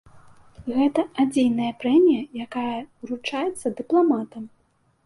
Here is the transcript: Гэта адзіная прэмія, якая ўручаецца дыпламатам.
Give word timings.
Гэта 0.77 1.01
адзіная 1.25 1.69
прэмія, 1.83 2.23
якая 2.47 2.79
ўручаецца 3.03 3.67
дыпламатам. 3.85 4.43